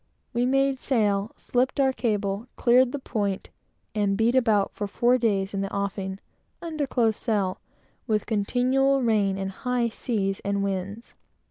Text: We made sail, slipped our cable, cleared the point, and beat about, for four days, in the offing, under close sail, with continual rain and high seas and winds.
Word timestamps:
We 0.33 0.47
made 0.47 0.79
sail, 0.79 1.31
slipped 1.37 1.79
our 1.79 1.93
cable, 1.93 2.47
cleared 2.55 2.91
the 2.91 2.97
point, 2.97 3.51
and 3.93 4.17
beat 4.17 4.33
about, 4.33 4.73
for 4.73 4.87
four 4.87 5.19
days, 5.19 5.53
in 5.53 5.61
the 5.61 5.71
offing, 5.71 6.19
under 6.59 6.87
close 6.87 7.15
sail, 7.17 7.61
with 8.07 8.25
continual 8.25 9.03
rain 9.03 9.37
and 9.37 9.51
high 9.51 9.89
seas 9.89 10.41
and 10.43 10.63
winds. 10.63 11.13